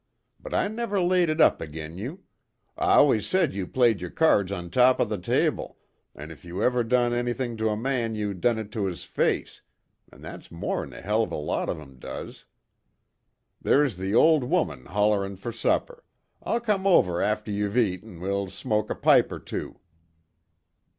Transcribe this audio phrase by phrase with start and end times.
[0.39, 2.23] But, I never laid it up agin you.
[2.75, 5.77] I allus said you played yer cards on top of the table
[6.15, 9.61] an' if you ever done anything to a man you done it to his face
[10.11, 12.45] an' that's more'n a hell of a lot of 'em does.
[13.61, 16.03] There's the old woman hollerin' fer supper.
[16.41, 19.81] I'll come over after you've et, an' we'll smoke a pipe 'er two."